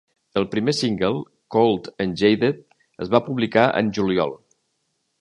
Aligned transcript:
El 0.39 0.45
primer 0.53 0.73
single, 0.77 1.19
"Cold 1.57 1.91
and 2.05 2.19
Jaded", 2.23 2.65
es 3.07 3.15
va 3.17 3.23
publicar 3.31 3.71
en 3.83 3.97
juliol. 3.99 4.39